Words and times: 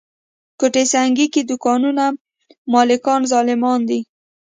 ګوته 0.59 0.83
سنګي 0.91 1.27
کې 1.33 1.41
دوکانونو 1.49 2.05
مالکان 2.73 3.21
ظالمان 3.31 3.79
دي. 3.89 3.99